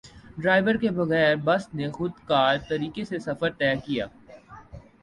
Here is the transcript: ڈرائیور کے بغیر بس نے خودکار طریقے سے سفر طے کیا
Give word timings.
ڈرائیور 0.37 0.75
کے 0.75 0.89
بغیر 0.91 1.35
بس 1.43 1.67
نے 1.73 1.89
خودکار 1.91 2.57
طریقے 2.69 3.05
سے 3.05 3.19
سفر 3.19 3.49
طے 3.59 3.73
کیا 3.85 4.05